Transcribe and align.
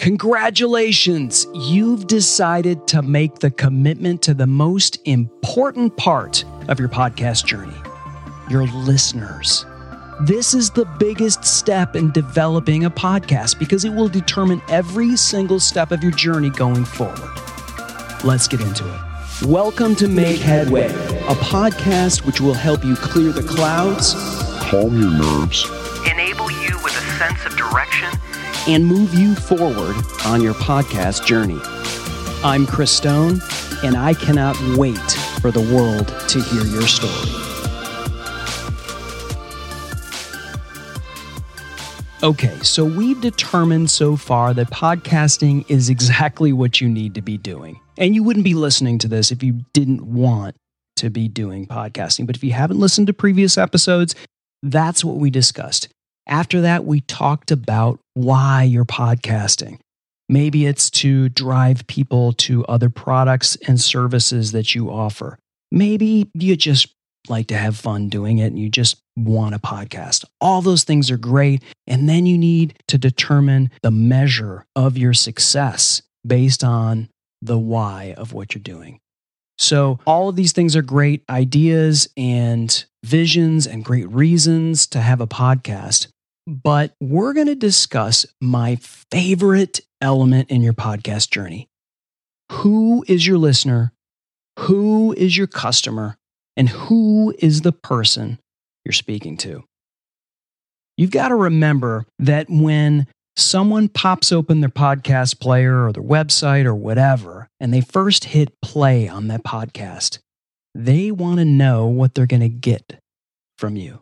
Congratulations! 0.00 1.46
You've 1.52 2.06
decided 2.06 2.86
to 2.86 3.02
make 3.02 3.34
the 3.34 3.50
commitment 3.50 4.22
to 4.22 4.32
the 4.32 4.46
most 4.46 4.98
important 5.04 5.94
part 5.98 6.42
of 6.68 6.80
your 6.80 6.88
podcast 6.88 7.44
journey 7.44 7.76
your 8.48 8.66
listeners. 8.68 9.66
This 10.22 10.54
is 10.54 10.70
the 10.70 10.86
biggest 10.98 11.44
step 11.44 11.96
in 11.96 12.12
developing 12.12 12.86
a 12.86 12.90
podcast 12.90 13.58
because 13.58 13.84
it 13.84 13.90
will 13.90 14.08
determine 14.08 14.62
every 14.70 15.18
single 15.18 15.60
step 15.60 15.92
of 15.92 16.02
your 16.02 16.12
journey 16.12 16.48
going 16.48 16.86
forward. 16.86 17.20
Let's 18.24 18.48
get 18.48 18.62
into 18.62 18.88
it. 18.88 19.46
Welcome 19.46 19.94
to 19.96 20.08
Make 20.08 20.40
Headway, 20.40 20.86
a 20.86 21.34
podcast 21.34 22.24
which 22.24 22.40
will 22.40 22.54
help 22.54 22.86
you 22.86 22.96
clear 22.96 23.32
the 23.32 23.42
clouds, 23.42 24.14
calm 24.62 24.98
your 24.98 25.10
nerves, 25.10 25.66
enable 26.10 26.50
you 26.50 26.78
with 26.82 26.96
a 26.96 27.18
sense 27.18 27.44
of 27.44 27.54
direction 27.54 28.08
and 28.68 28.86
move 28.86 29.14
you 29.14 29.34
forward 29.34 29.96
on 30.24 30.42
your 30.42 30.54
podcast 30.54 31.24
journey. 31.26 31.60
I'm 32.44 32.66
Chris 32.66 32.90
Stone, 32.90 33.40
and 33.82 33.96
I 33.96 34.14
cannot 34.14 34.56
wait 34.76 34.98
for 35.40 35.50
the 35.50 35.60
world 35.60 36.08
to 36.28 36.40
hear 36.40 36.64
your 36.64 36.86
story. 36.86 37.40
Okay, 42.22 42.58
so 42.62 42.84
we've 42.84 43.20
determined 43.22 43.90
so 43.90 44.14
far 44.14 44.52
that 44.52 44.70
podcasting 44.70 45.64
is 45.70 45.88
exactly 45.88 46.52
what 46.52 46.78
you 46.78 46.86
need 46.86 47.14
to 47.14 47.22
be 47.22 47.38
doing. 47.38 47.80
And 47.96 48.14
you 48.14 48.22
wouldn't 48.22 48.44
be 48.44 48.52
listening 48.52 48.98
to 48.98 49.08
this 49.08 49.32
if 49.32 49.42
you 49.42 49.64
didn't 49.72 50.02
want 50.02 50.54
to 50.96 51.08
be 51.08 51.28
doing 51.28 51.66
podcasting. 51.66 52.26
But 52.26 52.36
if 52.36 52.44
you 52.44 52.52
haven't 52.52 52.78
listened 52.78 53.06
to 53.06 53.14
previous 53.14 53.56
episodes, 53.56 54.14
that's 54.62 55.02
what 55.02 55.16
we 55.16 55.30
discussed. 55.30 55.88
After 56.30 56.60
that, 56.60 56.84
we 56.84 57.00
talked 57.00 57.50
about 57.50 57.98
why 58.14 58.62
you're 58.62 58.84
podcasting. 58.84 59.80
Maybe 60.28 60.64
it's 60.64 60.88
to 60.90 61.28
drive 61.28 61.88
people 61.88 62.32
to 62.34 62.64
other 62.66 62.88
products 62.88 63.56
and 63.66 63.80
services 63.80 64.52
that 64.52 64.72
you 64.72 64.92
offer. 64.92 65.40
Maybe 65.72 66.30
you 66.34 66.54
just 66.54 66.94
like 67.28 67.48
to 67.48 67.56
have 67.56 67.76
fun 67.76 68.08
doing 68.08 68.38
it 68.38 68.46
and 68.46 68.58
you 68.60 68.68
just 68.68 69.02
want 69.16 69.56
a 69.56 69.58
podcast. 69.58 70.24
All 70.40 70.62
those 70.62 70.84
things 70.84 71.10
are 71.10 71.16
great. 71.16 71.64
And 71.88 72.08
then 72.08 72.26
you 72.26 72.38
need 72.38 72.78
to 72.86 72.96
determine 72.96 73.70
the 73.82 73.90
measure 73.90 74.64
of 74.76 74.96
your 74.96 75.12
success 75.12 76.00
based 76.24 76.62
on 76.62 77.08
the 77.42 77.58
why 77.58 78.14
of 78.16 78.32
what 78.32 78.54
you're 78.54 78.62
doing. 78.62 79.00
So, 79.58 79.98
all 80.06 80.30
of 80.30 80.36
these 80.36 80.52
things 80.52 80.74
are 80.74 80.80
great 80.80 81.22
ideas 81.28 82.08
and 82.16 82.82
visions 83.04 83.66
and 83.66 83.84
great 83.84 84.08
reasons 84.08 84.86
to 84.86 85.00
have 85.00 85.20
a 85.20 85.26
podcast 85.26 86.06
but 86.50 86.94
we're 87.00 87.32
going 87.32 87.46
to 87.46 87.54
discuss 87.54 88.26
my 88.40 88.76
favorite 88.76 89.80
element 90.00 90.50
in 90.50 90.62
your 90.62 90.72
podcast 90.72 91.30
journey. 91.30 91.68
Who 92.50 93.04
is 93.06 93.26
your 93.26 93.38
listener? 93.38 93.92
Who 94.58 95.12
is 95.12 95.36
your 95.36 95.46
customer? 95.46 96.16
And 96.56 96.68
who 96.68 97.32
is 97.38 97.60
the 97.60 97.72
person 97.72 98.40
you're 98.84 98.92
speaking 98.92 99.36
to? 99.38 99.62
You've 100.96 101.12
got 101.12 101.28
to 101.28 101.36
remember 101.36 102.04
that 102.18 102.50
when 102.50 103.06
someone 103.36 103.88
pops 103.88 104.32
open 104.32 104.60
their 104.60 104.68
podcast 104.68 105.38
player 105.40 105.86
or 105.86 105.92
their 105.92 106.02
website 106.02 106.64
or 106.66 106.74
whatever, 106.74 107.48
and 107.60 107.72
they 107.72 107.80
first 107.80 108.24
hit 108.24 108.60
play 108.60 109.08
on 109.08 109.28
that 109.28 109.44
podcast, 109.44 110.18
they 110.74 111.10
want 111.10 111.38
to 111.38 111.44
know 111.44 111.86
what 111.86 112.14
they're 112.14 112.26
going 112.26 112.40
to 112.40 112.48
get 112.48 112.98
from 113.56 113.76
you. 113.76 114.00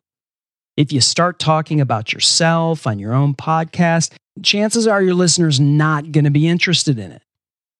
If 0.78 0.92
you 0.92 1.00
start 1.00 1.40
talking 1.40 1.80
about 1.80 2.12
yourself 2.12 2.86
on 2.86 3.00
your 3.00 3.12
own 3.12 3.34
podcast, 3.34 4.12
chances 4.44 4.86
are 4.86 5.02
your 5.02 5.12
listener's 5.12 5.58
not 5.58 6.12
going 6.12 6.22
to 6.22 6.30
be 6.30 6.46
interested 6.46 7.00
in 7.00 7.10
it. 7.10 7.20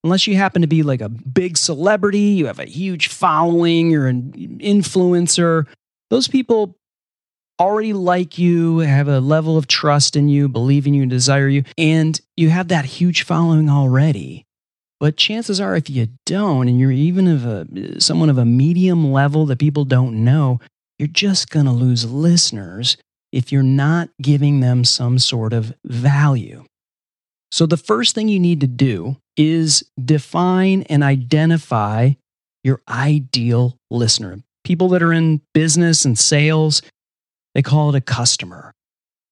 Unless 0.02 0.27
you 0.27 0.34
happen 0.34 0.62
to 0.62 0.68
be 0.68 0.82
like 0.82 1.00
a 1.00 1.08
big 1.08 1.56
celebrity, 1.56 2.19
you 2.19 2.46
have 2.46 2.58
a 2.58 2.64
huge 2.64 3.06
following, 3.06 3.92
you're 3.92 4.08
an 4.08 4.58
influencer, 4.60 5.69
those 6.10 6.26
people 6.26 6.76
already 7.60 7.92
like 7.92 8.36
you, 8.36 8.78
have 8.78 9.06
a 9.06 9.20
level 9.20 9.56
of 9.56 9.69
trust 9.69 10.16
in 10.16 10.28
you, 10.28 10.48
believe 10.48 10.84
in 10.84 10.92
you, 10.92 11.06
desire 11.06 11.47
you, 11.47 11.62
and 11.76 12.20
you 12.36 12.50
have 12.50 12.66
that 12.66 12.84
huge 12.84 13.22
following 13.22 13.70
already. 13.70 14.44
But 14.98 15.16
chances 15.16 15.60
are, 15.60 15.76
if 15.76 15.88
you 15.88 16.09
don't, 16.26 16.66
and 16.66 16.80
you're 16.80 16.91
even 16.91 17.28
of 17.28 17.47
a 17.47 18.00
someone 18.00 18.28
of 18.28 18.38
a 18.38 18.44
medium 18.44 19.12
level 19.12 19.47
that 19.47 19.60
people 19.60 19.84
don't 19.84 20.25
know, 20.25 20.59
you're 20.98 21.09
just 21.09 21.50
going 21.50 21.66
to 21.66 21.72
lose 21.72 22.10
listeners 22.10 22.97
if 23.32 23.53
you're 23.53 23.62
not 23.62 24.09
giving 24.20 24.60
them 24.60 24.84
some 24.84 25.19
sort 25.19 25.53
of 25.53 25.72
value. 25.84 26.64
So, 27.50 27.66
the 27.66 27.76
first 27.76 28.14
thing 28.14 28.28
you 28.28 28.41
need 28.41 28.60
to 28.60 28.66
do 28.66 29.16
is 29.36 29.84
define 30.03 30.82
and 30.82 31.03
identify 31.03 32.12
your 32.64 32.82
ideal 32.88 33.76
listener. 33.91 34.38
People 34.64 34.88
that 34.91 35.03
are 35.03 35.12
in 35.12 35.41
business 35.54 36.04
and 36.04 36.19
sales, 36.19 36.82
they 37.54 37.62
call 37.62 37.88
it 37.91 37.97
a 37.97 38.00
customer. 38.00 38.75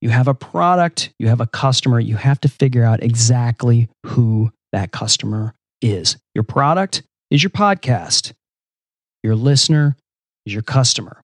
You 0.00 0.10
have 0.10 0.28
a 0.28 0.34
product, 0.34 1.10
you 1.18 1.28
have 1.28 1.40
a 1.40 1.46
customer, 1.46 2.00
you 2.00 2.16
have 2.16 2.40
to 2.42 2.48
figure 2.48 2.84
out 2.84 3.02
exactly 3.02 3.88
who 4.04 4.52
that 4.72 4.92
customer 4.92 5.54
is. 5.82 6.16
Your 6.34 6.44
product 6.44 7.02
is 7.30 7.42
your 7.42 7.50
podcast, 7.50 8.32
your 9.22 9.34
listener 9.34 9.96
is 10.46 10.52
your 10.52 10.62
customer. 10.62 11.22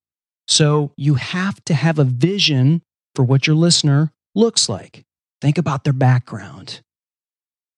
So 0.53 0.93
you 0.99 1.15
have 1.15 1.65
to 1.65 1.73
have 1.73 1.99
a 1.99 2.05
vision 2.05 2.83
for 3.15 3.25
what 3.25 3.47
your 3.47 3.57
listener 3.57 4.13
looks 4.35 4.69
like. 4.69 5.03
Think 5.41 5.57
about 5.57 5.85
their 5.85 5.95
background. 5.95 6.83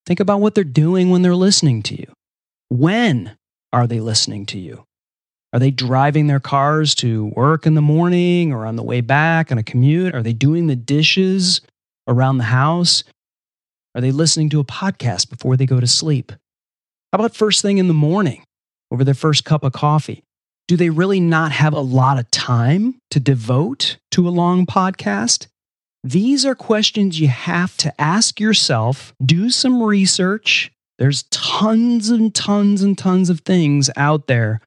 Think 0.07 0.19
about 0.19 0.41
what 0.41 0.57
they're 0.57 0.65
doing 0.65 1.09
when 1.09 1.23
they're 1.23 1.37
listening 1.37 1.85
to 1.85 1.95
you. 1.95 2.13
When 2.71 3.37
are 3.73 3.87
they 3.87 4.01
listening 4.01 4.45
to 4.47 4.59
you? 4.59 4.87
Are 5.53 5.61
they 5.61 5.71
driving 5.71 6.27
their 6.27 6.41
cars 6.41 6.97
to 6.97 7.27
work 7.37 7.65
in 7.65 7.75
the 7.75 7.81
morning 7.81 8.53
or 8.53 8.67
on 8.67 8.75
the 8.75 8.83
way 8.83 9.01
back 9.01 9.53
on 9.53 9.59
a 9.59 9.63
commute? 9.63 10.13
Are 10.13 10.23
they 10.25 10.33
doing 10.33 10.67
the 10.67 10.75
dishes 10.75 11.61
around 12.09 12.39
the 12.39 12.45
house? 12.45 13.05
Are 13.95 14.01
they 14.01 14.11
listening 14.11 14.51
to 14.51 14.59
a 14.59 14.65
podcast 14.65 15.31
before 15.31 15.57
they 15.57 15.65
go 15.65 15.79
to 15.79 15.87
sleep? 15.87 16.33
How 17.13 17.21
about 17.21 17.37
first 17.37 17.63
thing 17.63 17.79
in 17.79 17.87
the 17.87 17.95
morning 17.95 18.43
over 18.91 19.05
their 19.05 19.15
first 19.15 19.45
cup 19.45 19.63
of 19.63 19.73
coffee? 19.73 20.25
do 20.67 20.77
they 20.77 20.91
really 20.91 21.21
not 21.21 21.53
have 21.53 21.73
a 21.73 21.81
lot 21.81 22.19
of 22.19 22.31
time 22.45 22.95
to 23.11 23.19
devote 23.19 23.97
to 24.11 24.29
a 24.29 24.37
long 24.43 24.67
podcast? 24.67 25.47
These 26.03 26.45
are 26.45 26.55
questions 26.55 27.19
you 27.19 27.29
have 27.29 27.75
to 27.79 27.99
ask 27.99 28.39
yourself. 28.39 29.15
Do 29.25 29.49
some 29.49 29.83
research. 29.83 30.71
There's 30.99 31.23
tons 31.31 32.11
and 32.11 32.35
tons 32.35 32.83
and 32.83 32.99
tons 32.99 33.31
of 33.31 33.41
things 33.41 33.89
out 33.97 34.27
there 34.27 34.61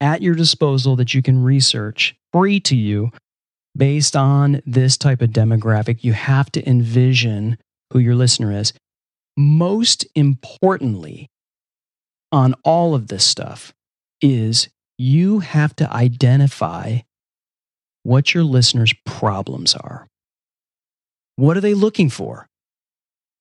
at 0.00 0.22
your 0.22 0.34
disposal 0.34 0.96
that 0.96 1.14
you 1.14 1.22
can 1.22 1.44
research 1.44 2.16
free 2.32 2.58
to 2.58 2.74
you 2.74 3.12
based 3.78 4.16
on 4.16 4.60
this 4.66 4.96
type 4.96 5.22
of 5.22 5.30
demographic. 5.30 6.02
You 6.02 6.14
have 6.14 6.50
to 6.50 6.68
envision 6.68 7.58
who 7.92 8.00
your 8.00 8.16
listener 8.16 8.50
is. 8.50 8.72
Most 9.36 10.04
importantly, 10.16 11.28
on 12.32 12.56
all 12.64 12.96
of 12.96 13.06
this 13.06 13.22
stuff 13.22 13.72
is 14.20 14.68
you 14.98 15.38
have 15.38 15.76
to 15.76 15.88
identify 15.92 16.98
what 18.02 18.34
your 18.34 18.44
listeners' 18.44 18.94
problems 19.04 19.74
are. 19.74 20.06
What 21.36 21.56
are 21.56 21.60
they 21.60 21.74
looking 21.74 22.10
for? 22.10 22.46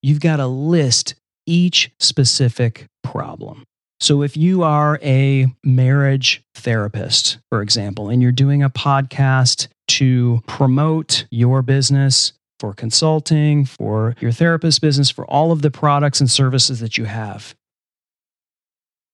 You've 0.02 0.22
got 0.22 0.38
to 0.38 0.47
list 0.47 1.16
each 1.46 1.92
specific 2.00 2.86
problem. 3.03 3.64
So, 4.00 4.22
if 4.22 4.38
you 4.38 4.64
are 4.64 4.97
a 5.03 5.47
marriage 5.64 6.42
therapist, 6.56 7.40
for 7.50 7.62
example, 7.62 8.09
and 8.09 8.22
you're 8.22 8.31
doing 8.31 8.64
a 8.64 8.70
podcast 8.70 9.68
to 9.90 10.42
promote 10.47 11.26
your 11.31 11.62
business 11.62 12.31
for 12.59 12.74
consulting, 12.74 13.66
for 13.66 14.16
your 14.22 14.31
therapist 14.31 14.81
business, 14.81 15.09
for 15.09 15.26
all 15.26 15.52
of 15.52 15.62
the 15.62 15.72
products 15.72 16.22
and 16.22 16.31
services 16.31 16.80
that 16.80 16.97
you 16.97 17.06
have, 17.06 17.56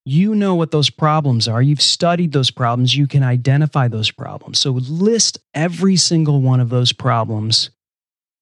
you 0.06 0.36
know 0.36 0.54
what 0.54 0.72
those 0.72 0.90
problems 0.90 1.48
are. 1.48 1.62
You've 1.62 1.82
studied 1.82 2.32
those 2.32 2.52
problems. 2.52 2.96
You 2.96 3.08
can 3.08 3.24
identify 3.24 3.88
those 3.88 4.12
problems. 4.12 4.60
So 4.60 4.72
list 4.72 5.40
every 5.54 5.96
single 5.96 6.42
one 6.42 6.60
of 6.60 6.70
those 6.70 6.94
problems 6.94 7.72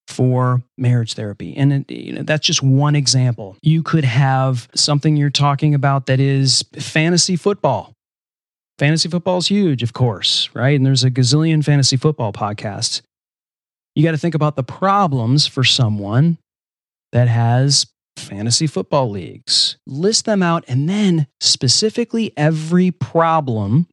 for 0.08 0.62
marriage 0.78 1.14
therapy. 1.14 1.56
And 1.56 1.86
you 1.90 2.12
know, 2.12 2.24
that's 2.24 2.46
just 2.46 2.62
one 2.62 2.96
example. 2.96 3.56
You 3.62 3.82
could 3.82 4.04
have 4.04 4.68
something 4.76 5.16
you're 5.16 5.30
talking 5.30 5.74
about 5.74 6.08
that 6.08 6.20
is 6.20 6.66
fantasy 6.78 7.38
football. 7.38 7.94
Fantasy 8.78 9.08
football 9.08 9.38
is 9.38 9.48
huge, 9.48 9.84
of 9.84 9.94
course, 9.94 10.50
right? 10.54 10.76
And 10.76 10.86
there's 10.86 11.04
a 11.06 11.12
gazillion 11.12 11.64
fantasy 11.64 11.96
football 11.96 12.34
podcasts. 12.34 13.02
You 13.96 14.04
got 14.04 14.12
to 14.12 14.18
think 14.18 14.36
about 14.36 14.56
the 14.56 14.64
problems 14.64 15.48
for 15.48 15.64
someone 15.64 16.38
that 17.14 17.28
has 17.28 17.86
fantasy 18.24 18.68
football 18.68 19.10
leagues. 19.10 19.78
List 19.86 20.26
them 20.26 20.42
out 20.42 20.64
and 20.68 20.90
then 20.90 21.28
specifically 21.40 22.34
every 22.38 22.92
problem, 22.92 23.88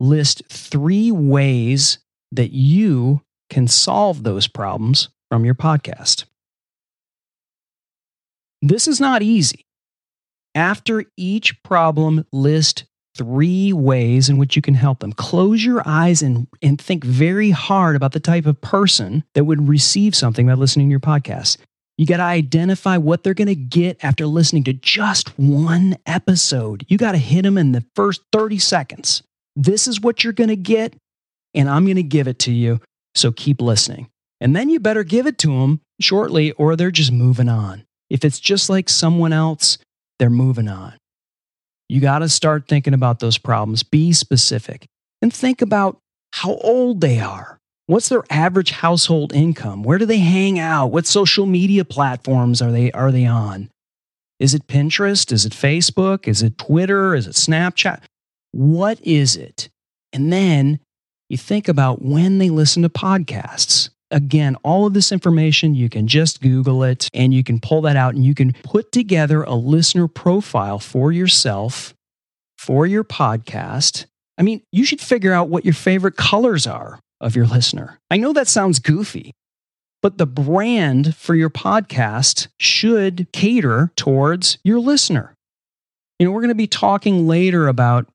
list 0.00 0.42
three 0.48 1.12
ways 1.12 1.98
that 2.32 2.52
you 2.52 3.22
can 3.50 3.68
solve 3.68 4.22
those 4.22 4.48
problems 4.48 5.08
from 5.30 5.44
your 5.44 5.54
podcast. 5.54 6.24
This 8.62 8.88
is 8.88 9.00
not 9.00 9.22
easy. 9.22 9.66
After 10.54 11.04
each 11.16 11.62
problem, 11.62 12.24
list 12.32 12.84
three 13.16 13.72
ways 13.72 14.28
in 14.28 14.36
which 14.36 14.56
you 14.56 14.62
can 14.62 14.74
help 14.74 15.00
them. 15.00 15.12
Close 15.12 15.64
your 15.64 15.82
eyes 15.86 16.22
and, 16.22 16.46
and 16.62 16.80
think 16.80 17.04
very 17.04 17.50
hard 17.50 17.96
about 17.96 18.12
the 18.12 18.20
type 18.20 18.46
of 18.46 18.60
person 18.60 19.24
that 19.34 19.44
would 19.44 19.68
receive 19.68 20.14
something 20.14 20.46
by 20.46 20.54
listening 20.54 20.88
to 20.88 20.90
your 20.90 21.00
podcast. 21.00 21.58
You 21.98 22.04
got 22.04 22.18
to 22.18 22.24
identify 22.24 22.98
what 22.98 23.24
they're 23.24 23.34
going 23.34 23.48
to 23.48 23.54
get 23.54 24.02
after 24.04 24.26
listening 24.26 24.64
to 24.64 24.74
just 24.74 25.38
one 25.38 25.96
episode. 26.04 26.84
You 26.88 26.98
got 26.98 27.12
to 27.12 27.18
hit 27.18 27.42
them 27.42 27.56
in 27.56 27.72
the 27.72 27.84
first 27.94 28.22
30 28.32 28.58
seconds. 28.58 29.22
This 29.54 29.88
is 29.88 30.00
what 30.00 30.22
you're 30.22 30.34
going 30.34 30.48
to 30.50 30.56
get, 30.56 30.94
and 31.54 31.70
I'm 31.70 31.84
going 31.84 31.96
to 31.96 32.02
give 32.02 32.28
it 32.28 32.38
to 32.40 32.52
you. 32.52 32.80
So 33.14 33.32
keep 33.32 33.62
listening. 33.62 34.08
And 34.42 34.54
then 34.54 34.68
you 34.68 34.78
better 34.78 35.04
give 35.04 35.26
it 35.26 35.38
to 35.38 35.48
them 35.48 35.80
shortly, 35.98 36.52
or 36.52 36.76
they're 36.76 36.90
just 36.90 37.12
moving 37.12 37.48
on. 37.48 37.84
If 38.10 38.24
it's 38.24 38.38
just 38.38 38.68
like 38.68 38.90
someone 38.90 39.32
else, 39.32 39.78
they're 40.18 40.28
moving 40.28 40.68
on. 40.68 40.94
You 41.88 42.00
got 42.00 42.18
to 42.18 42.28
start 42.28 42.68
thinking 42.68 42.94
about 42.94 43.20
those 43.20 43.38
problems. 43.38 43.82
Be 43.82 44.12
specific 44.12 44.86
and 45.22 45.32
think 45.32 45.62
about 45.62 45.98
how 46.32 46.56
old 46.56 47.00
they 47.00 47.20
are. 47.20 47.58
What's 47.88 48.08
their 48.08 48.24
average 48.30 48.72
household 48.72 49.32
income? 49.32 49.84
Where 49.84 49.98
do 49.98 50.06
they 50.06 50.18
hang 50.18 50.58
out? 50.58 50.88
What 50.88 51.06
social 51.06 51.46
media 51.46 51.84
platforms 51.84 52.60
are 52.60 52.72
they 52.72 52.90
are 52.90 53.12
they 53.12 53.26
on? 53.26 53.70
Is 54.40 54.54
it 54.54 54.66
Pinterest? 54.66 55.30
Is 55.30 55.46
it 55.46 55.52
Facebook? 55.52 56.26
Is 56.26 56.42
it 56.42 56.58
Twitter? 56.58 57.14
Is 57.14 57.28
it 57.28 57.36
Snapchat? 57.36 58.00
What 58.50 59.00
is 59.02 59.36
it? 59.36 59.68
And 60.12 60.32
then 60.32 60.80
you 61.28 61.36
think 61.36 61.68
about 61.68 62.02
when 62.02 62.38
they 62.38 62.50
listen 62.50 62.82
to 62.82 62.88
podcasts. 62.88 63.90
Again, 64.10 64.56
all 64.64 64.86
of 64.86 64.94
this 64.94 65.12
information, 65.12 65.76
you 65.76 65.88
can 65.88 66.08
just 66.08 66.40
Google 66.40 66.82
it 66.82 67.08
and 67.14 67.32
you 67.32 67.44
can 67.44 67.60
pull 67.60 67.82
that 67.82 67.96
out 67.96 68.14
and 68.14 68.24
you 68.24 68.34
can 68.34 68.52
put 68.64 68.90
together 68.90 69.44
a 69.44 69.54
listener 69.54 70.08
profile 70.08 70.80
for 70.80 71.12
yourself, 71.12 71.94
for 72.58 72.84
your 72.84 73.04
podcast. 73.04 74.06
I 74.38 74.42
mean, 74.42 74.62
you 74.72 74.84
should 74.84 75.00
figure 75.00 75.32
out 75.32 75.48
what 75.48 75.64
your 75.64 75.74
favorite 75.74 76.16
colors 76.16 76.66
are 76.66 76.98
of 77.20 77.36
your 77.36 77.46
listener. 77.46 77.98
I 78.10 78.16
know 78.16 78.32
that 78.32 78.48
sounds 78.48 78.78
goofy, 78.78 79.32
but 80.02 80.18
the 80.18 80.26
brand 80.26 81.16
for 81.16 81.34
your 81.34 81.50
podcast 81.50 82.48
should 82.58 83.28
cater 83.32 83.92
towards 83.96 84.58
your 84.64 84.78
listener. 84.78 85.34
You 86.18 86.26
know, 86.26 86.32
we're 86.32 86.40
going 86.40 86.48
to 86.48 86.54
be 86.54 86.66
talking 86.66 87.26
later 87.26 87.68
about 87.68 88.08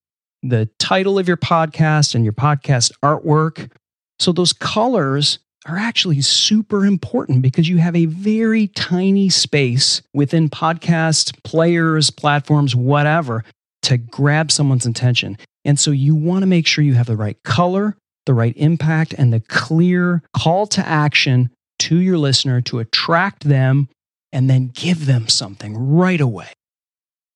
the 0.44 0.70
title 0.80 1.20
of 1.20 1.28
your 1.28 1.38
podcast 1.38 2.16
and 2.16 2.24
your 2.24 2.34
podcast 2.34 2.92
artwork. 3.04 3.72
So, 4.20 4.32
those 4.32 4.54
colors 4.54 5.40
are 5.68 5.78
actually 5.78 6.22
super 6.22 6.86
important 6.86 7.42
because 7.42 7.70
you 7.70 7.78
have 7.78 7.96
a 7.96 8.06
very 8.06 8.68
tiny 8.70 9.30
space 9.30 10.02
within 10.14 10.50
podcast 10.50 11.44
players, 11.44 12.10
platforms, 12.10 12.76
whatever, 12.76 13.44
to 13.84 13.98
grab 13.98 14.52
someone's 14.52 14.86
attention. 14.86 15.38
And 15.66 15.80
so 15.80 15.92
you 15.92 16.16
want 16.16 16.42
to 16.42 16.48
make 16.48 16.66
sure 16.66 16.84
you 16.84 16.96
have 16.96 17.06
the 17.06 17.16
right 17.16 17.38
color, 17.44 17.96
the 18.26 18.34
right 18.34 18.54
impact, 18.58 19.14
and 19.18 19.32
the 19.34 19.40
clear 19.40 20.24
call 20.36 20.68
to 20.68 20.88
action 20.88 21.50
to 21.80 21.98
your 21.98 22.18
listener 22.18 22.62
to 22.62 22.80
attract 22.80 23.44
them 23.44 23.90
and 24.32 24.50
then 24.50 24.68
give 24.68 25.06
them 25.06 25.28
something 25.28 25.76
right 25.76 26.22
away. 26.22 26.54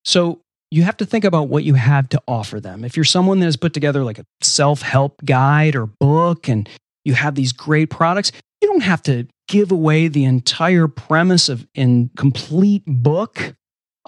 So 0.04 0.40
you 0.70 0.82
have 0.82 0.96
to 0.98 1.06
think 1.06 1.24
about 1.24 1.48
what 1.48 1.64
you 1.64 1.74
have 1.74 2.08
to 2.10 2.22
offer 2.28 2.60
them. 2.60 2.84
If 2.84 2.96
you're 2.96 3.04
someone 3.04 3.40
that 3.40 3.46
has 3.46 3.56
put 3.56 3.72
together 3.74 4.04
like 4.04 4.18
a 4.18 4.24
self 4.42 4.82
help 4.82 5.24
guide 5.24 5.74
or 5.74 5.86
book 5.86 6.48
and 6.48 6.68
you 7.06 7.14
have 7.14 7.36
these 7.36 7.52
great 7.52 7.88
products. 7.88 8.32
You 8.60 8.68
don't 8.68 8.82
have 8.82 9.02
to 9.04 9.28
give 9.48 9.70
away 9.70 10.08
the 10.08 10.24
entire 10.24 10.88
premise 10.88 11.48
of 11.48 11.66
in 11.74 12.10
complete 12.16 12.82
book 12.84 13.54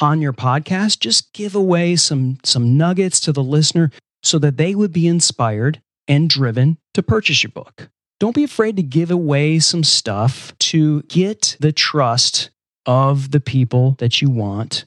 on 0.01 0.21
your 0.21 0.33
podcast. 0.33 0.99
Just 0.99 1.33
give 1.33 1.55
away 1.55 1.95
some 1.95 2.39
some 2.43 2.77
nuggets 2.77 3.21
to 3.21 3.33
the 3.33 3.43
listener 3.43 3.93
so 4.25 4.39
that 4.41 4.57
they 4.57 4.75
would 4.75 4.93
be 4.93 5.07
inspired 5.07 5.81
and 6.09 6.29
driven 6.29 6.79
to 6.95 7.03
purchase 7.03 7.43
your 7.43 7.53
book. 7.53 7.89
Don't 8.19 8.35
be 8.35 8.43
afraid 8.43 8.77
to 8.77 8.83
give 8.83 9.11
away 9.11 9.61
some 9.61 9.85
stuff 9.85 10.53
to 10.59 11.03
get 11.03 11.57
the 11.61 11.71
trust 11.71 12.51
of 12.87 13.31
the 13.31 13.41
people 13.41 13.95
that 13.99 14.21
you 14.21 14.31
want 14.31 14.85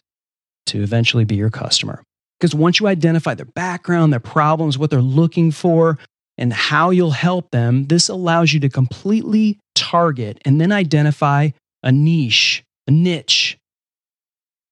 to 0.65 0.81
eventually 0.83 1.23
be 1.23 1.35
your 1.35 1.49
customer. 1.49 2.03
Because 2.39 2.55
once 2.55 2.79
you 2.79 2.87
identify 2.87 3.35
their 3.35 3.45
background, 3.45 4.11
their 4.11 4.19
problems, 4.19 4.77
what 4.77 4.89
they're 4.89 5.01
looking 5.01 5.51
for, 5.51 5.99
and 6.37 6.51
how 6.51 6.89
you'll 6.89 7.11
help 7.11 7.51
them, 7.51 7.85
this 7.85 8.09
allows 8.09 8.51
you 8.51 8.59
to 8.61 8.69
completely 8.69 9.59
target 9.75 10.39
and 10.43 10.59
then 10.59 10.71
identify 10.71 11.49
a 11.83 11.91
niche, 11.91 12.63
a 12.87 12.91
niche. 12.91 13.57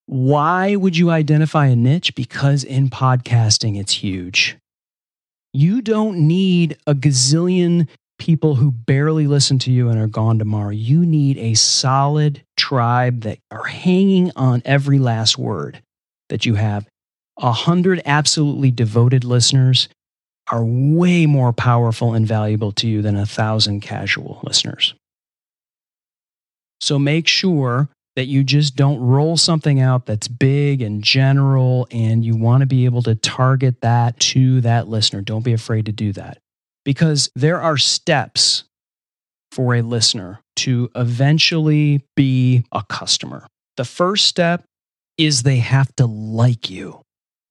Why 0.07 0.75
would 0.75 0.97
you 0.97 1.11
identify 1.11 1.67
a 1.67 1.75
niche? 1.75 2.15
Because 2.15 2.63
in 2.63 2.89
podcasting, 2.89 3.79
it's 3.79 3.93
huge. 3.93 4.57
You 5.53 5.81
don't 5.81 6.27
need 6.27 6.77
a 6.85 6.93
gazillion 6.93 7.87
people 8.19 8.55
who 8.55 8.71
barely 8.71 9.25
listen 9.25 9.57
to 9.59 9.71
you 9.71 9.89
and 9.89 9.99
are 9.99 10.07
gone 10.07 10.37
tomorrow. 10.37 10.69
You 10.69 11.05
need 11.05 11.37
a 11.37 11.53
solid 11.55 12.43
tribe 12.57 13.21
that 13.21 13.39
are 13.49 13.63
hanging 13.63 14.31
on 14.35 14.61
every 14.65 14.99
last 14.99 15.37
word 15.37 15.81
that 16.27 16.45
you 16.45 16.55
have. 16.55 16.85
A 17.37 17.51
hundred 17.51 18.01
absolutely 18.05 18.69
devoted 18.69 19.23
listeners 19.23 19.87
are 20.51 20.65
way 20.65 21.25
more 21.25 21.53
powerful 21.53 22.13
and 22.13 22.27
valuable 22.27 22.71
to 22.73 22.87
you 22.87 23.01
than 23.01 23.15
a 23.15 23.25
thousand 23.25 23.79
casual 23.79 24.41
listeners. 24.43 24.93
So 26.81 26.99
make 26.99 27.27
sure 27.27 27.89
that 28.15 28.25
you 28.25 28.43
just 28.43 28.75
don't 28.75 28.99
roll 28.99 29.37
something 29.37 29.79
out 29.79 30.05
that's 30.05 30.27
big 30.27 30.81
and 30.81 31.03
general 31.03 31.87
and 31.91 32.25
you 32.25 32.35
want 32.35 32.61
to 32.61 32.67
be 32.67 32.85
able 32.85 33.01
to 33.03 33.15
target 33.15 33.81
that 33.81 34.19
to 34.19 34.61
that 34.61 34.87
listener. 34.87 35.21
Don't 35.21 35.43
be 35.43 35.53
afraid 35.53 35.85
to 35.85 35.91
do 35.91 36.11
that 36.13 36.39
because 36.83 37.29
there 37.35 37.61
are 37.61 37.77
steps 37.77 38.65
for 39.51 39.75
a 39.75 39.81
listener 39.81 40.41
to 40.57 40.89
eventually 40.95 42.03
be 42.15 42.63
a 42.71 42.83
customer. 42.87 43.47
The 43.77 43.85
first 43.85 44.25
step 44.25 44.63
is 45.17 45.43
they 45.43 45.57
have 45.57 45.95
to 45.97 46.05
like 46.05 46.69
you. 46.69 47.01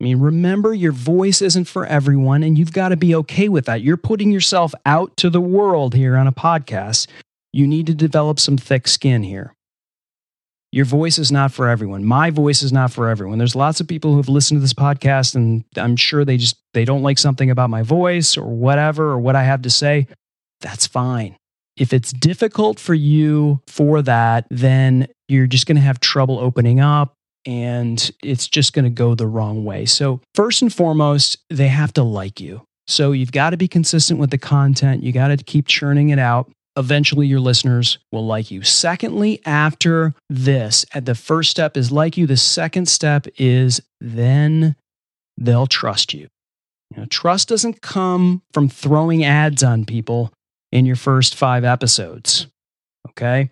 I 0.01 0.05
mean, 0.05 0.21
remember, 0.21 0.73
your 0.73 0.93
voice 0.93 1.43
isn't 1.43 1.65
for 1.65 1.85
everyone, 1.85 2.45
and 2.45 2.57
you've 2.57 2.73
got 2.73 2.91
to 2.91 2.97
be 2.97 3.15
okay 3.17 3.49
with 3.49 3.65
that. 3.67 3.83
You're 3.83 3.97
putting 3.97 4.31
yourself 4.31 4.73
out 4.87 5.17
to 5.17 5.29
the 5.29 5.41
world 5.41 5.95
here 5.95 6.17
on 6.17 6.29
a 6.29 6.33
podcast. 6.33 7.09
You 7.53 7.67
need 7.67 7.87
to 7.87 7.95
develop 7.95 8.39
some 8.39 8.57
thick 8.57 8.87
skin 8.87 9.25
here. 9.25 9.55
Your 10.71 10.85
voice 10.85 11.19
is 11.19 11.33
not 11.33 11.53
for 11.53 11.69
everyone. 11.69 12.05
My 12.05 12.31
voice 12.31 12.63
is 12.63 12.73
not 12.73 12.93
for 12.93 13.09
everyone. 13.09 13.39
There's 13.39 13.57
lots 13.57 13.81
of 13.81 13.89
people 13.89 14.11
who 14.11 14.19
have 14.19 14.29
listened 14.29 14.59
to 14.59 14.61
this 14.61 14.75
podcast 14.75 15.35
and 15.35 15.65
I'm 15.77 15.97
sure 15.97 16.25
they 16.25 16.37
just 16.37 16.57
they 16.75 16.85
don't 16.85 17.03
like 17.03 17.19
something 17.19 17.51
about 17.51 17.71
my 17.71 17.83
voice 17.83 18.37
or 18.37 18.45
whatever 18.45 19.11
or 19.11 19.19
what 19.19 19.35
I 19.35 19.45
have 19.45 19.63
to 19.63 19.71
say. 19.71 20.07
That's 20.61 20.87
fine. 20.87 21.37
If 21.79 21.93
it's 21.93 22.13
difficult 22.13 22.79
for 22.79 22.93
you 22.93 23.61
for 23.67 24.03
that, 24.03 24.47
then 24.51 25.09
you're 25.29 25.47
just 25.47 25.67
going 25.67 25.77
to 25.77 25.83
have 25.83 26.01
trouble 26.01 26.39
opening 26.39 26.81
up 26.81 27.15
and 27.47 28.11
it's 28.23 28.49
just 28.49 28.73
going 28.73 28.85
to 28.85 28.91
go 28.91 29.15
the 29.15 29.27
wrong 29.27 29.65
way. 29.65 29.87
So, 29.87 30.21
first 30.35 30.61
and 30.61 30.75
foremost, 30.75 31.39
they 31.49 31.69
have 31.69 31.93
to 31.95 32.03
like 32.03 32.41
you. 32.41 32.63
So, 32.89 33.13
you've 33.13 33.33
got 33.33 33.51
to 33.51 33.57
be 33.57 33.69
consistent 33.69 34.19
with 34.19 34.31
the 34.31 34.39
content, 34.39 35.03
you 35.03 35.13
got 35.13 35.29
to 35.29 35.37
keep 35.37 35.67
churning 35.67 36.11
it 36.11 36.19
out. 36.19 36.51
Eventually, 36.79 37.27
your 37.27 37.41
listeners 37.41 37.99
will 38.13 38.25
like 38.25 38.51
you. 38.53 38.63
Secondly, 38.63 39.41
after 39.45 40.15
this, 40.31 40.87
at 40.95 41.05
the 41.05 41.15
first 41.17 41.51
step 41.51 41.77
is 41.77 41.91
like 41.91 42.17
you. 42.17 42.27
The 42.27 42.37
second 42.37 42.87
step 42.89 43.27
is 43.37 43.83
then 44.01 44.77
they'll 45.37 45.67
trust 45.67 46.15
you. 46.15 46.29
you 46.95 47.01
know, 47.03 47.07
trust 47.07 47.49
doesn't 47.49 47.83
come 47.83 48.43
from 48.53 48.69
throwing 48.69 49.25
ads 49.25 49.63
on 49.63 49.85
people 49.85 50.33
in 50.73 50.87
your 50.87 50.97
first 50.97 51.35
five 51.35 51.65
episodes. 51.65 52.47
Okay. 53.11 53.51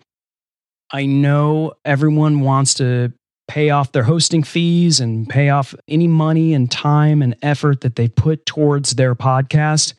I 0.91 1.05
know 1.05 1.73
everyone 1.83 2.41
wants 2.41 2.75
to 2.75 3.11
pay 3.49 3.69
off 3.71 3.91
their 3.91 4.03
hosting 4.03 4.43
fees 4.43 4.99
and 4.99 5.27
pay 5.27 5.49
off 5.49 5.75
any 5.87 6.07
money 6.07 6.53
and 6.53 6.71
time 6.71 7.21
and 7.21 7.35
effort 7.41 7.81
that 7.81 7.95
they 7.95 8.07
put 8.07 8.45
towards 8.45 8.91
their 8.91 9.15
podcast. 9.15 9.93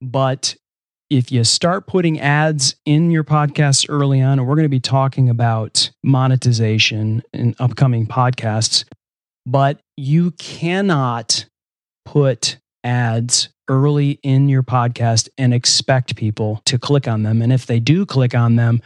But 0.00 0.56
if 1.12 1.30
you 1.30 1.44
start 1.44 1.86
putting 1.86 2.18
ads 2.20 2.74
in 2.86 3.10
your 3.10 3.22
podcast 3.22 3.84
early 3.90 4.22
on, 4.22 4.38
and 4.38 4.48
we're 4.48 4.54
going 4.54 4.64
to 4.64 4.70
be 4.70 4.80
talking 4.80 5.28
about 5.28 5.90
monetization 6.02 7.22
in 7.34 7.54
upcoming 7.58 8.06
podcasts, 8.06 8.84
but 9.44 9.78
you 9.98 10.30
cannot 10.32 11.44
put 12.06 12.56
ads 12.82 13.50
early 13.68 14.20
in 14.22 14.48
your 14.48 14.62
podcast 14.62 15.28
and 15.36 15.52
expect 15.52 16.16
people 16.16 16.62
to 16.64 16.78
click 16.78 17.06
on 17.06 17.24
them. 17.24 17.42
And 17.42 17.52
if 17.52 17.66
they 17.66 17.78
do 17.78 18.06
click 18.06 18.34
on 18.34 18.56
them, 18.56 18.80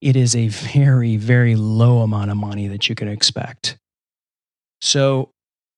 it 0.00 0.14
is 0.14 0.36
a 0.36 0.48
very, 0.48 1.16
very 1.16 1.56
low 1.56 2.02
amount 2.02 2.30
of 2.30 2.36
money 2.36 2.68
that 2.68 2.88
you 2.88 2.94
can 2.94 3.08
expect. 3.08 3.76
So 4.80 5.30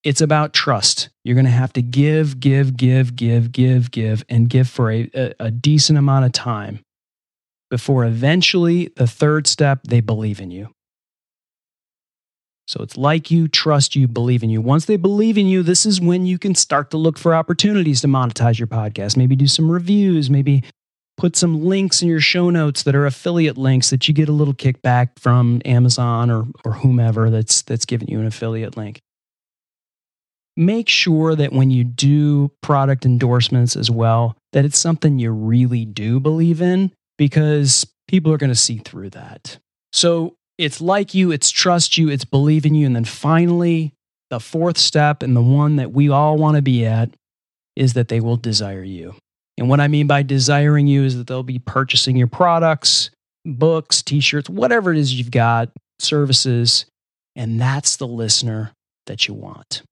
it's 0.05 0.21
about 0.21 0.53
trust. 0.53 1.09
You're 1.25 1.35
going 1.35 1.47
to 1.47 1.51
have 1.51 1.73
to 1.73 1.83
give, 1.83 2.39
give, 2.39 2.77
give, 2.77 3.17
give, 3.17 3.51
give, 3.51 3.91
give, 3.91 4.25
and 4.29 4.49
give 4.49 4.69
for 4.69 4.93
a, 4.93 5.11
a, 5.15 5.35
a, 5.41 5.51
decent 5.51 5.99
amount 5.99 6.27
of 6.27 6.33
time 6.33 6.81
before 7.71 8.05
eventually 8.05 8.91
the 8.97 9.07
third 9.07 9.47
step, 9.47 9.81
they 9.85 10.01
believe 10.01 10.41
in 10.41 10.51
you. 10.51 10.69
So 12.67 12.83
it's 12.83 12.97
like 12.97 13.31
you, 13.31 13.49
trust 13.49 13.97
you, 13.97 14.07
believe 14.07 14.43
in 14.43 14.51
you. 14.51 14.61
Once 14.61 14.87
they 14.87 14.97
believe 14.97 15.37
in 15.37 15.47
you, 15.47 15.63
this 15.63 15.85
is 15.85 16.01
when 16.01 16.25
you 16.25 16.39
can 16.39 16.55
start 16.55 16.91
to 16.91 16.97
look 16.97 17.19
for 17.19 17.35
opportunities 17.35 18.01
to 18.03 18.07
monetize 18.07 18.59
your 18.59 18.69
podcast. 18.69 19.17
Maybe 19.17 19.37
do 19.37 19.47
some 19.47 19.71
reviews, 19.71 20.31
maybe 20.31 20.63
put 21.17 21.37
some 21.37 21.65
links 21.65 22.03
in 22.03 22.09
your 22.09 22.21
show 22.21 22.51
notes 22.51 22.83
that 22.83 22.95
are 22.95 23.07
affiliate 23.07 23.59
links 23.59 23.91
that 23.91 24.09
you 24.09 24.15
get 24.15 24.29
a 24.29 24.33
little 24.33 24.55
kickback 24.55 25.19
from 25.19 25.61
Amazon 25.65 26.31
or 26.31 26.47
or 26.65 26.73
whomever 26.73 27.31
that's 27.31 27.63
that's 27.63 27.85
giving 27.85 28.09
you 28.09 28.19
an 28.19 28.27
affiliate 28.27 28.77
link. 28.77 29.01
Make 30.57 30.89
sure 30.89 31.35
that 31.35 31.53
when 31.53 31.71
you 31.71 31.83
do 31.83 32.51
product 32.63 33.05
endorsements 33.05 33.77
as 33.77 33.91
well, 33.91 34.37
that 34.53 34.65
it's 34.65 34.79
something 34.79 35.19
you 35.19 35.33
really 35.33 35.85
do 35.85 36.21
believe 36.21 36.63
in 36.63 36.93
because 37.19 37.87
people 38.07 38.33
are 38.33 38.39
going 38.39 38.53
to 38.53 38.57
see 38.57 38.79
through 38.79 39.11
that. 39.11 39.59
So 39.93 40.37
it's 40.59 40.81
like 40.81 41.15
you, 41.15 41.33
it's 41.33 41.51
trust 41.51 41.99
you, 41.99 42.09
it's 42.09 42.25
believe 42.25 42.67
in 42.67 42.75
you. 42.75 42.87
And 42.87 42.95
then 42.95 43.05
finally, 43.05 43.93
the 44.31 44.41
fourth 44.41 44.79
step 44.79 45.23
and 45.23 45.35
the 45.35 45.43
one 45.43 45.77
that 45.77 45.93
we 45.93 46.09
all 46.09 46.37
want 46.37 46.57
to 46.57 46.63
be 46.63 46.87
at 46.87 47.11
is 47.77 47.95
that 47.95 48.09
they 48.09 48.21
will 48.21 48.37
desire 48.37 48.83
you. 48.83 49.15
And 49.59 49.69
what 49.69 49.81
I 49.81 49.89
mean 49.89 50.07
by 50.07 50.23
desiring 50.23 50.87
you 50.87 51.05
is 51.05 51.17
that 51.17 51.27
they'll 51.27 51.43
be 51.43 51.59
purchasing 51.59 52.17
your 52.17 52.27
products, 52.27 53.11
books, 53.45 54.03
t 54.03 54.21
shirts, 54.21 54.49
whatever 54.49 54.93
it 54.93 54.99
is 54.99 55.15
you've 55.15 55.31
got, 55.31 55.71
services. 55.99 56.87
And 57.37 57.61
that's 57.61 57.97
the 57.97 58.07
listener 58.07 58.73
that 59.07 59.29
you 59.29 59.35
want. 59.35 59.83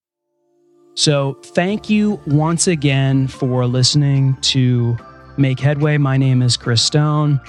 So, 0.94 1.38
thank 1.42 1.88
you 1.88 2.20
once 2.26 2.66
again 2.66 3.26
for 3.26 3.66
listening 3.66 4.36
to 4.42 4.96
Make 5.38 5.58
Headway. 5.58 5.96
My 5.96 6.18
name 6.18 6.42
is 6.42 6.56
Chris 6.56 6.82
Stone. 6.82 7.40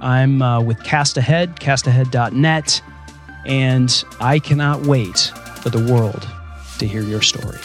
I'm 0.00 0.40
uh, 0.40 0.62
with 0.62 0.82
Cast 0.82 1.18
Ahead, 1.18 1.60
castahead.net, 1.60 2.82
and 3.44 4.04
I 4.18 4.38
cannot 4.38 4.86
wait 4.86 5.30
for 5.60 5.68
the 5.68 5.92
world 5.92 6.26
to 6.78 6.86
hear 6.86 7.02
your 7.02 7.20
story. 7.20 7.58